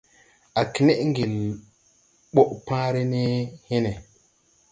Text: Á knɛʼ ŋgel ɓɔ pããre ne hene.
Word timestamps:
Á 0.59 0.61
knɛʼ 0.83 0.99
ŋgel 1.09 1.33
ɓɔ 2.33 2.41
pããre 2.65 3.01
ne 3.11 3.21
hene. 3.69 3.91